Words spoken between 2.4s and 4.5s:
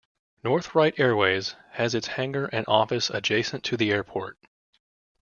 and office adjacent to the airport.